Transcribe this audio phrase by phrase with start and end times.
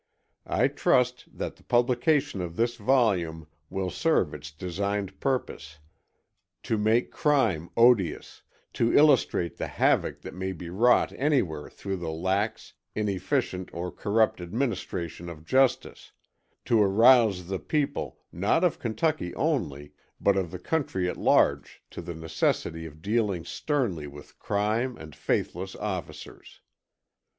[0.47, 5.77] I trust that the publication of this volume will serve its designed purposes:
[6.63, 8.41] to make crime odious;
[8.73, 14.41] to illustrate the havoc that may be wrought anywhere through the lax, inefficient or corrupt
[14.41, 16.11] administration of justice;
[16.65, 22.01] to arouse the people, not of Kentucky only, but of the country at large to
[22.01, 26.61] the necessity of dealing sternly with crime and faithless officers.